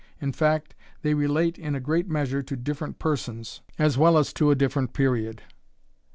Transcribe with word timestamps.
In 0.19 0.31
fact, 0.31 0.73
they 1.03 1.13
relate 1.13 1.59
in 1.59 1.75
a 1.75 1.79
great 1.79 2.09
measure 2.09 2.41
to 2.41 2.55
different 2.57 2.97
persons, 2.97 3.61
as 3.77 3.99
well 3.99 4.17
as 4.17 4.33
to 4.33 4.49
a 4.49 4.55
different 4.55 4.93
period." 4.93 5.43